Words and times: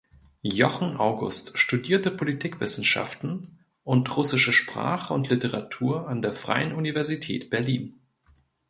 Jochen 0.41 0.97
August 0.97 1.59
studierte 1.59 2.09
Politikwissenschaften 2.09 3.59
und 3.83 4.17
russische 4.17 4.51
Sprache 4.51 5.13
und 5.13 5.29
Literatur 5.29 6.07
an 6.07 6.23
der 6.23 6.33
Freien 6.33 6.73
Universität 6.73 7.51
Berlin. 7.51 7.99